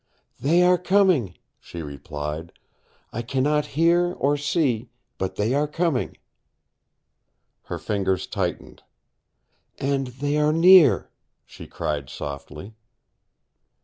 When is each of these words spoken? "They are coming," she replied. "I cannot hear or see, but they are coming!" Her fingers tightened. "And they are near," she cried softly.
"They 0.39 0.63
are 0.63 0.79
coming," 0.79 1.37
she 1.59 1.83
replied. 1.83 2.53
"I 3.13 3.21
cannot 3.21 3.67
hear 3.77 4.13
or 4.13 4.35
see, 4.35 4.89
but 5.19 5.35
they 5.35 5.53
are 5.53 5.67
coming!" 5.67 6.17
Her 7.65 7.77
fingers 7.77 8.25
tightened. 8.25 8.81
"And 9.77 10.07
they 10.07 10.37
are 10.37 10.53
near," 10.53 11.11
she 11.45 11.67
cried 11.67 12.09
softly. 12.09 12.73